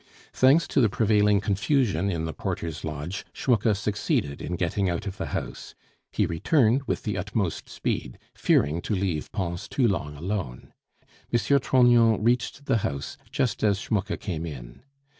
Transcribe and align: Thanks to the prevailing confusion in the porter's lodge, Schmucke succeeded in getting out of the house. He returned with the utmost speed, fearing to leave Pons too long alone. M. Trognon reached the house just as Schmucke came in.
Thanks 0.33 0.67
to 0.69 0.81
the 0.81 0.89
prevailing 0.89 1.41
confusion 1.41 2.09
in 2.09 2.25
the 2.25 2.33
porter's 2.33 2.83
lodge, 2.83 3.23
Schmucke 3.33 3.75
succeeded 3.75 4.41
in 4.41 4.55
getting 4.55 4.89
out 4.89 5.05
of 5.05 5.17
the 5.17 5.27
house. 5.27 5.75
He 6.11 6.25
returned 6.25 6.81
with 6.87 7.03
the 7.03 7.19
utmost 7.19 7.69
speed, 7.69 8.17
fearing 8.33 8.81
to 8.81 8.95
leave 8.95 9.31
Pons 9.31 9.67
too 9.67 9.87
long 9.87 10.15
alone. 10.17 10.73
M. 11.31 11.37
Trognon 11.59 12.17
reached 12.23 12.65
the 12.65 12.77
house 12.77 13.15
just 13.31 13.63
as 13.63 13.77
Schmucke 13.77 14.19
came 14.19 14.47
in. 14.47 14.81